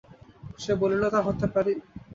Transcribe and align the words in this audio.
সে 0.59 0.71
বলিল, 0.81 1.03
তা 1.13 1.19
হতে 1.27 1.45
পারি। 1.53 1.73